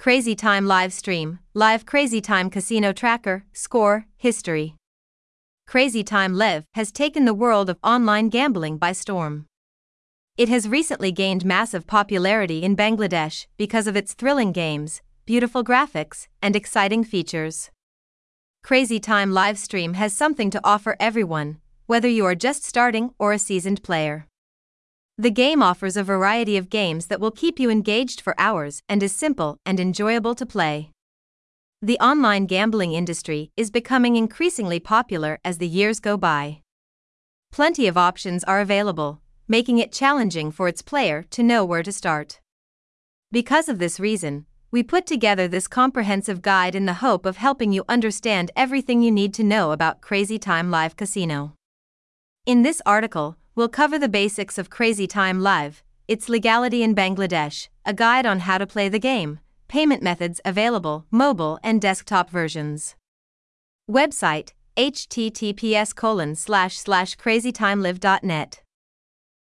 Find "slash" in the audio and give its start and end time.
66.34-66.78, 66.78-67.18